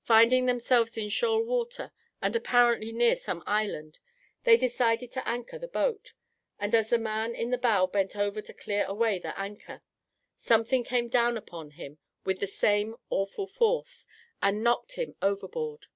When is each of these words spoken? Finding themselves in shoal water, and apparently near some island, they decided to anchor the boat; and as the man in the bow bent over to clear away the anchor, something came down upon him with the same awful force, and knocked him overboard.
Finding 0.00 0.46
themselves 0.46 0.96
in 0.96 1.10
shoal 1.10 1.42
water, 1.42 1.92
and 2.22 2.34
apparently 2.34 2.90
near 2.90 3.14
some 3.14 3.42
island, 3.46 3.98
they 4.44 4.56
decided 4.56 5.12
to 5.12 5.28
anchor 5.28 5.58
the 5.58 5.68
boat; 5.68 6.14
and 6.58 6.74
as 6.74 6.88
the 6.88 6.96
man 6.98 7.34
in 7.34 7.50
the 7.50 7.58
bow 7.58 7.86
bent 7.86 8.16
over 8.16 8.40
to 8.40 8.54
clear 8.54 8.86
away 8.86 9.18
the 9.18 9.38
anchor, 9.38 9.82
something 10.38 10.84
came 10.84 11.10
down 11.10 11.36
upon 11.36 11.72
him 11.72 11.98
with 12.24 12.40
the 12.40 12.46
same 12.46 12.96
awful 13.10 13.46
force, 13.46 14.06
and 14.40 14.64
knocked 14.64 14.92
him 14.94 15.14
overboard. 15.20 15.88